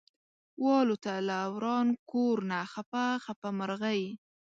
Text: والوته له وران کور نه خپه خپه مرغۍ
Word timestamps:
والوته 0.63 1.13
له 1.27 1.37
وران 1.53 1.87
کور 2.11 2.37
نه 2.51 2.59
خپه 2.73 3.05
خپه 3.25 3.49
مرغۍ 3.59 4.01